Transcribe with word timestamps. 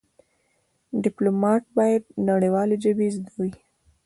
د 0.89 0.93
ډيپلومات 1.03 1.63
بايد 1.77 2.03
نړېوالې 2.29 2.75
ژبې 2.83 3.07
زده 3.15 3.33
وي. 3.41 3.51